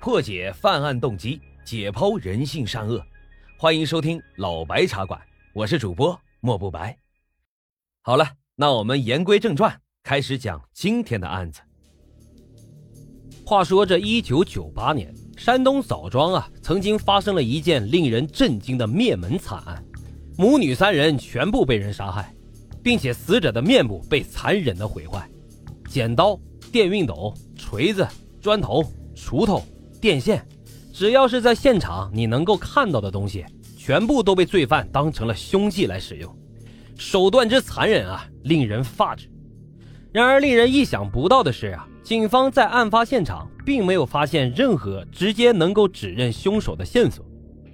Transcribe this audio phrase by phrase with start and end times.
[0.00, 3.04] 破解犯案动机，解剖人性善恶。
[3.58, 5.20] 欢迎收听老白茶馆，
[5.52, 6.96] 我是主播莫不白。
[8.00, 8.26] 好了，
[8.56, 11.60] 那我们言归正传，开始讲今天的案子。
[13.44, 19.84] 话说这一九九八年，山东枣庄啊，曾经发生了一件令人震惊的灭门惨案，
[20.38, 22.34] 母女三人全部被人杀害，
[22.82, 25.28] 并且死者的面部被残忍的毁坏，
[25.90, 26.40] 剪刀、
[26.72, 28.08] 电熨斗、锤子、
[28.40, 28.82] 砖头、
[29.14, 29.62] 锄头。
[30.00, 30.42] 电线，
[30.92, 33.44] 只要是在现场你能够看到的东西，
[33.76, 36.34] 全部都被罪犯当成了凶器来使用，
[36.96, 39.30] 手段之残忍啊，令人发指。
[40.10, 47.24] 然而，令人意想不到的是啊，警方在案发现场并没有发现任何直接能够指认凶手的线索，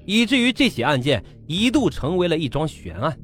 [0.04, 3.16] 以至于这起案件一度成为了一桩悬案。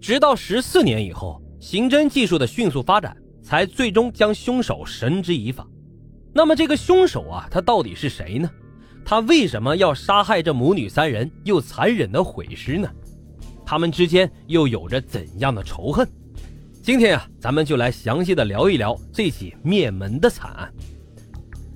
[0.00, 5.66] 直到十四年以后，刑侦技术的迅速发展，才最终将凶手绳之以法。
[6.32, 8.50] 那么这个凶手啊，他到底是谁呢？
[9.04, 12.88] 他为什么要杀害这母女三人，又残忍的毁尸呢？
[13.64, 16.06] 他们之间又有着怎样的仇恨？
[16.82, 20.72] 今天啊，咱们就来详细的聊一聊这起灭门的惨案。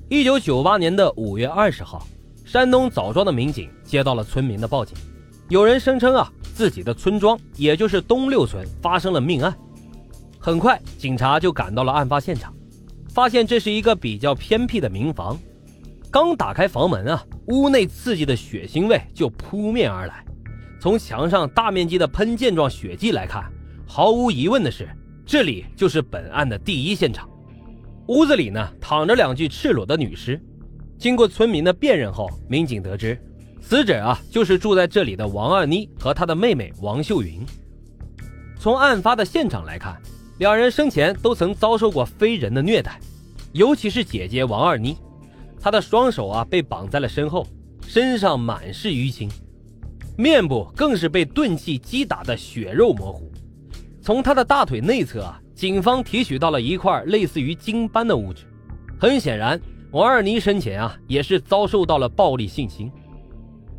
[0.09, 2.07] 一九九八年的五月二十号，
[2.45, 4.97] 山东枣庄的民警接到了村民的报警，
[5.49, 9.55] 有人声称啊，自己的村庄，也就是东六村发生了命案。
[10.39, 12.55] 很快，警察就赶到了案发现场。
[13.13, 15.39] 发现这是一个比较偏僻的民房，
[16.11, 20.25] 刚打开房门啊，屋内刺激的血腥味就扑面而来。
[20.81, 23.45] 从墙上大面积的喷溅状血迹来看，
[23.87, 24.89] 毫无疑问的是，
[25.27, 27.29] 这里就是本案的第一现场。
[28.09, 30.41] 屋子里呢，躺着两具赤裸的女尸。
[30.99, 33.21] 经过村民的辨认后，民警得知，
[33.61, 37.45] 死者啊就是住在这里的王二妮和她的妹妹王秀云。
[38.59, 40.01] 从案发的现场来看。
[40.39, 42.99] 两人生前都曾遭受过非人的虐待，
[43.53, 44.97] 尤其是姐姐王二妮，
[45.61, 47.47] 她的双手啊被绑在了身后，
[47.87, 49.31] 身上满是淤青，
[50.17, 53.31] 面部更是被钝器击打的血肉模糊。
[54.01, 58.45] 从她的大腿内侧啊，警方提取到了一块类似于金斑的物质，
[58.99, 59.61] 很显然，
[59.93, 62.91] 王二妮生前啊也是遭受到了暴力性侵。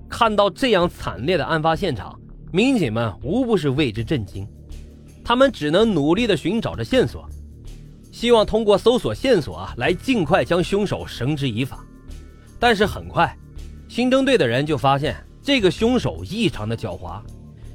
[0.08, 2.18] 看到这样惨烈的案发现场，
[2.53, 4.47] 民警们无不是为之震惊。
[5.23, 7.28] 他们只能努力地寻找着线索，
[8.11, 11.85] 希望通过搜索线索啊，来尽快将凶手绳之以法。
[12.59, 13.35] 但是很快，
[13.88, 17.22] 刑侦队的人就发现这个凶手异常的狡猾。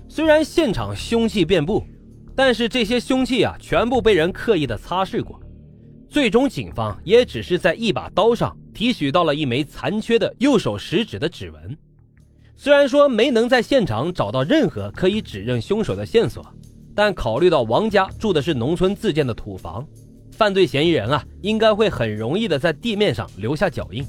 [0.09, 1.85] 虽然现场凶器遍布，
[2.35, 5.41] 但是这些凶器啊，全部被人刻意的擦拭过。
[6.09, 11.77] 最终，警方也只是在一把刀上提取到了一枚残缺的右手食指的指纹。
[12.57, 16.45] 虽然说没能在现场找到任何可以指认凶手的线索。
[16.99, 19.87] 但考虑到王家住的是农村自建的土房，
[20.33, 24.05] 犯罪嫌疑人啊应该会很容易的在地面上留下脚印。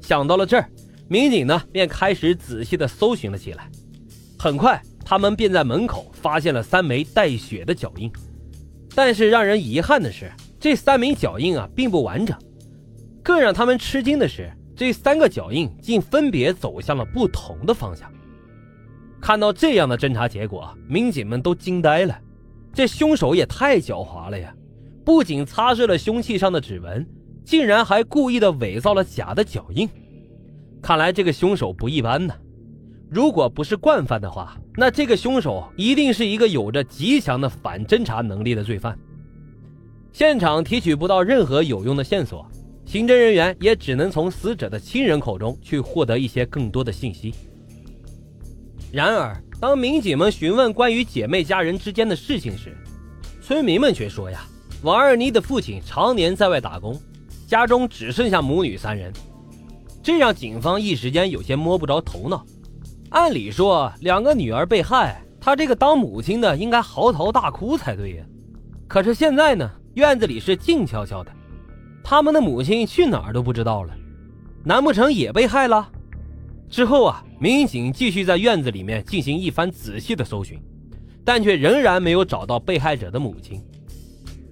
[0.00, 0.68] 想到了这儿，
[1.06, 3.70] 民警呢便开始仔细的搜寻了起来。
[4.36, 8.10] 很快，他们便在门口发现了三枚带血的脚印。
[8.92, 10.28] 但是让人遗憾的是，
[10.58, 12.36] 这三枚脚印啊并不完整。
[13.22, 18.12] 更让他们吃惊的是，这三个脚印竟分别走向了不同的方向。
[19.20, 22.16] 看到这样的侦查结果，民警们都惊呆了。
[22.72, 24.54] 这凶手也太狡猾了呀！
[25.04, 27.06] 不仅擦拭了凶器上的指纹，
[27.44, 29.88] 竟然还故意的伪造了假的脚印。
[30.82, 32.34] 看来这个凶手不一般呢。
[33.08, 38.98] 如果不是惯犯的话，那这个凶手一定是一个有着极强的反侦查能力的罪犯。
[40.12, 42.46] 现场提取不到任何有用的线索，
[42.84, 47.32] 刑侦人员也只能从死者的亲人口中去获得一些更多的信息。
[48.96, 52.74] 然而，当民警们询问关于姐妹家人之间的事情时，
[53.42, 54.40] 村民们却说：“呀，
[54.80, 56.98] 王二妮的父亲常年在外打工，
[57.46, 59.12] 家中只剩下母女三人。”
[60.02, 62.42] 这让警方一时间有些摸不着头脑。
[63.10, 68.24] 按理说，两个女儿被害，他这个当母亲的应该嚎啕大哭才对呀。
[68.88, 71.30] 可是现在呢，院子里是静悄悄的，
[72.02, 73.92] 他们的母亲去哪儿都不知道了，
[74.64, 75.86] 难不成也被害了？
[76.68, 80.60] 之后啊，民警继续在院子里面进行一番仔细的搜寻，
[81.24, 83.62] 但却仍然没有找到被害者的母亲。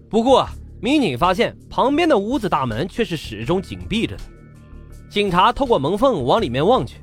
[0.08, 4.22] 不过啊，民警发现旁边的屋子大门却是始终紧闭着的。
[5.10, 6.98] 警察透过门缝往里面望去，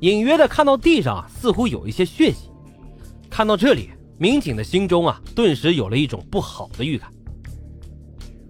[0.00, 2.50] 隐约的看到地上啊似乎有一些血迹。
[3.30, 7.08] 看到这里，民警的心中啊，顿时有了一种不好的预感。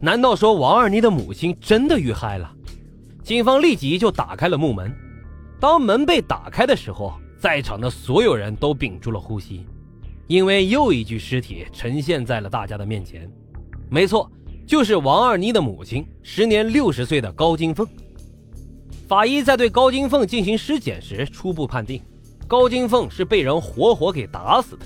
[0.01, 2.51] 难道说王二妮的母亲真的遇害了？
[3.23, 4.95] 警方立即就打开了木门。
[5.65, 9.65] 当门被打开的时候，在场的所有人都屏住了呼吸，
[10.27, 13.27] 因为又一具尸体呈现在了大家的面前。
[13.89, 14.31] 没错，
[14.67, 17.89] 就是王二妮的母亲，时年六十岁的高金凤。
[19.09, 22.03] 法医在对高金凤进行尸检时，初步判定
[22.47, 24.85] 高金凤是被人活活给打死的。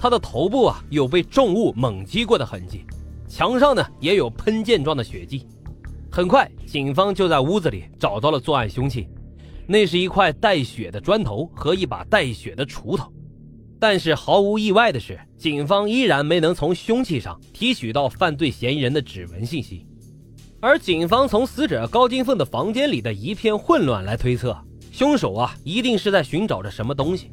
[0.00, 2.84] 她的头部啊有被重物猛击过的痕迹，
[3.28, 5.46] 墙上呢也有喷溅状的血迹。
[6.10, 9.06] 很快，警方就在屋子里找到了作案凶器，
[9.66, 13.12] 那是一块带血的砖头和一把带血的锄头。
[13.78, 19.84] 但是毫无意外的是，警方依然没能从凶器上提取到犯罪嫌疑人的指纹信息。
[20.60, 24.56] 而警方从死者高金凤的房间里的一片混乱来推测，
[24.92, 27.32] 凶手啊一定是在寻找着什么东西。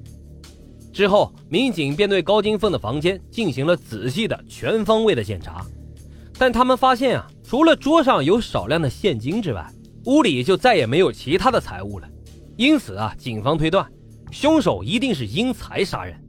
[0.92, 5.64] 之后，民警便对高金凤的房间进行了仔细的全方位的检查，
[6.40, 9.72] 但他们发现啊，除了桌上有少量的现金之外，
[10.06, 12.10] 屋里就再也没有其他的财物了。
[12.60, 13.90] 因此啊，警方推断，
[14.32, 16.22] 凶手一定是因财杀人。